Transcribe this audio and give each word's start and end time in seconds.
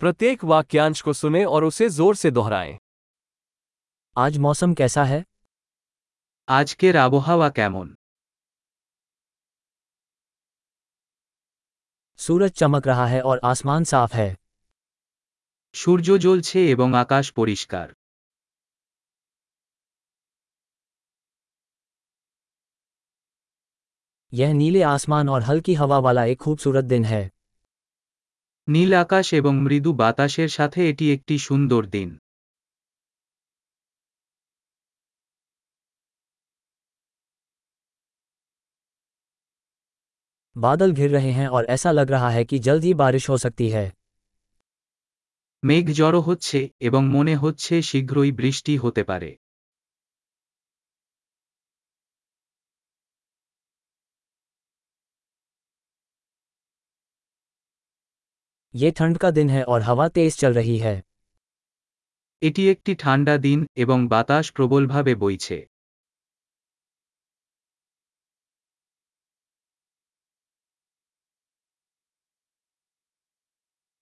प्रत्येक 0.00 0.44
वाक्यांश 0.44 1.00
को 1.02 1.12
सुने 1.12 1.44
और 1.46 1.64
उसे 1.64 1.88
जोर 1.90 2.16
से 2.16 2.30
दोहराएं 2.30 2.76
आज 4.16 4.38
मौसम 4.38 4.74
कैसा 4.74 5.04
है 5.04 5.24
আজকের 6.48 6.96
আবহাওয়া 6.98 7.48
কেমন 7.50 7.86
सूरज 12.18 12.52
चमक 12.52 12.86
रहा 12.86 13.06
है 13.06 13.20
और 13.22 13.40
आसमान 13.44 13.84
साफ 13.84 14.12
है 14.14 14.28
সূর্য 15.74 16.08
জ্বলছে 16.24 16.58
এবং 16.74 16.88
আকাশ 17.00 17.26
পরিষ্কার 17.38 17.86
यह 24.32 24.50
नीले 24.54 24.82
आसमान 24.86 25.28
और 25.28 25.42
हल्की 25.42 25.74
हवा 25.76 25.98
वाला 26.00 26.24
एक 26.26 26.38
खूबसूरत 26.40 26.84
दिन 26.86 27.04
है 27.06 27.22
নীল 28.67 28.91
আকাশ 28.95 29.27
এবং 29.33 29.53
মৃদু 29.61 29.91
বাতাসের 29.93 30.49
সাথে 30.49 30.79
এটি 30.89 31.05
একটি 31.11 31.35
সুন্দর 31.39 31.81
দিন 31.85 32.09
बादल 40.55 40.91
घिर 40.91 41.09
रहे 41.09 41.31
हैं 41.31 41.47
और 41.47 41.65
ऐसा 41.65 41.91
लग 41.91 42.11
रहा 42.11 42.29
है 42.29 42.43
कि 42.45 42.59
जल्द 42.59 42.83
ही 42.83 42.93
बारिश 42.93 43.29
हो 43.29 43.37
सकती 43.37 43.69
है 43.69 43.91
মেঘ 45.63 45.85
জড়ো 45.91 46.21
হচ্ছে 46.21 46.59
এবং 46.81 47.01
মনে 47.07 47.35
হচ্ছে 47.35 47.73
শীঘ্রই 47.81 48.31
বৃষ্টি 48.31 48.73
হতে 48.77 49.03
পারে 49.03 49.29
ये 58.75 58.91
ठंड 58.91 59.17
का 59.17 59.31
दिन 59.31 59.49
है 59.49 59.63
और 59.65 59.81
हवा 59.81 60.07
तेज 60.09 60.37
चल 60.37 60.53
रही 60.53 60.77
है 60.79 61.01
এটি 62.41 62.63
একটি 62.69 62.91
ঠান্ডা 62.99 63.35
দিন 63.37 63.59
এবং 63.77 63.97
বাতাস 64.07 64.45
প্রবলভাবে 64.55 65.13
বইছে 65.15 65.57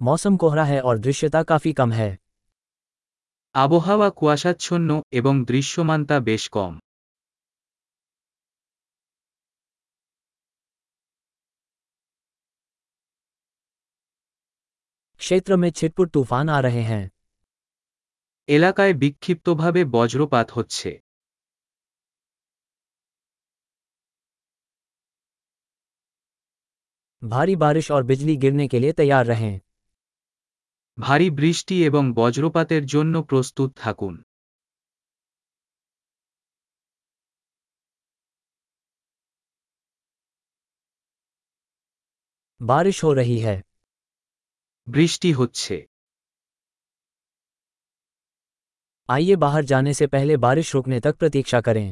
मौसम 0.00 0.36
कोहरा 0.36 0.64
है 0.64 0.80
और 0.82 0.98
दृश्यता 0.98 1.42
काफी 1.44 1.72
कम 1.72 1.92
है 1.92 2.10
আবহাওয়া 3.54 4.08
কুয়াশাচ্ছন্ন 4.10 4.90
এবং 5.12 5.34
দৃশ্যমানতা 5.44 6.16
বেশ 6.20 6.44
কম 6.50 6.72
क्षेत्र 15.20 15.56
में 15.56 15.70
छिटपुट 15.72 16.10
तूफान 16.10 16.48
आ 16.50 16.60
रहे 16.60 16.82
हैं 16.84 17.04
এলাকায় 18.48 18.94
বিক্ষিপ্তভাবে 18.94 19.82
বজ্রপাত 19.92 20.48
হচ্ছে 20.52 20.90
भारी 27.22 27.54
बारिश 27.56 27.90
और 27.90 28.02
बिजली 28.04 28.36
गिरने 28.36 28.66
के 28.68 28.78
लिए 28.78 28.92
तैयार 28.94 29.24
रहें 29.26 29.54
ভারী 30.98 31.28
বৃষ্টি 31.30 31.76
এবং 31.88 32.02
বজ্রপাতের 32.14 32.84
জন্য 32.86 33.14
প্রস্তুত 33.30 33.70
থাকুন 33.82 34.14
बारिश 42.60 42.98
हो 43.04 43.12
रही 43.12 43.38
है 43.38 43.56
বৃষ্টি 44.86 45.30
হচ্ছে 45.32 45.76
आइए 49.08 49.36
बाहर 49.36 49.64
जाने 49.64 49.92
से 49.94 50.06
पहले 50.08 50.36
बारिश 50.38 50.74
रुकने 50.74 50.98
तक 51.00 51.14
प्रतीक्षा 51.16 51.60
करें 51.60 51.86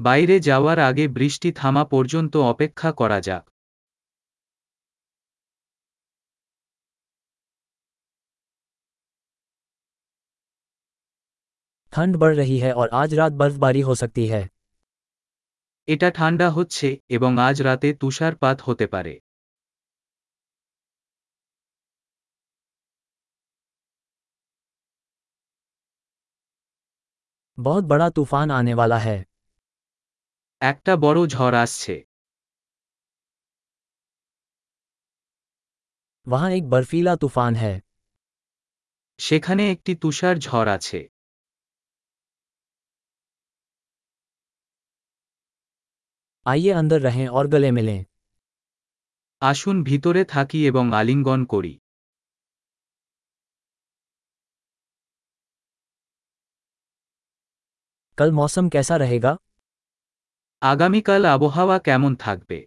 বাইরে 0.00 0.36
যাওয়ার 0.48 0.78
আগে 0.80 1.04
বৃষ্টি 1.16 1.48
থামা 1.56 1.82
পর্যন্ত 1.90 2.34
অপেক্ষা 2.52 2.90
করা 3.00 3.18
যাক 3.20 3.44
ठंड 11.92 12.16
बढ़ 12.16 12.34
रही 12.36 12.58
है 12.58 12.72
और 12.74 12.88
आज 12.94 13.14
रात 13.14 13.32
बर्फबारी 13.34 13.80
हो 13.82 13.94
सकती 13.96 14.26
है 14.28 14.42
এটা 15.88 16.08
ঠান্ডা 16.10 16.46
হচ্ছে 16.50 16.88
এবং 17.10 17.30
আজ 17.40 17.56
রাতে 17.62 17.88
তুষারপাত 18.00 18.56
হতে 18.66 18.86
পারে 18.86 19.14
बहुत 27.58 27.84
बड़ा 27.86 28.08
तूफान 28.12 28.50
आने 28.52 28.74
वाला 28.74 28.98
है 29.00 29.18
একটা 30.62 30.92
বড় 30.98 31.18
ঝড় 31.28 31.56
আসছে 31.56 31.94
वहाँ 36.26 36.50
एक 36.52 36.68
बर्फीला 36.70 37.14
तूफान 37.16 37.52
है 37.56 37.74
সেখানে 39.20 39.62
একটি 39.72 39.92
তুষার 40.02 40.36
ঝড় 40.40 40.68
আছে 40.70 41.00
आइए 46.46 46.70
अंदर 46.72 47.00
रहें 47.02 47.26
और 47.30 47.46
गले 47.48 47.70
मिलें 47.72 48.00
আসুন 49.42 49.76
ভিতরে 49.84 50.22
থাকি 50.28 50.60
এবং 50.66 50.84
আলিঙ্গন 50.94 51.40
করি 51.52 51.72
कल 58.18 58.32
मौसम 58.32 58.68
कैसा 58.68 58.96
रहेगा 58.96 59.36
আগামীকাল 60.62 61.22
আবহাওয়া 61.26 61.76
কেমন 61.86 62.12
থাকবে 62.16 62.58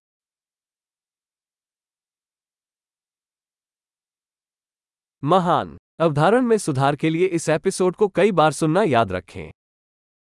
महान 5.24 5.68
अवधारण 6.00 6.42
में 6.42 6.58
सुधार 6.58 6.96
के 6.96 7.10
लिए 7.10 7.28
इस 7.38 7.46
एपिसोड 7.50 7.96
को 7.96 8.08
कई 8.10 8.32
बार 8.32 8.52
सुनना 8.52 8.84
याद 8.86 9.12
रखें 9.12 9.48